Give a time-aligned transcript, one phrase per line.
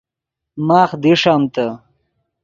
[0.67, 1.67] ماخ دیݰمتے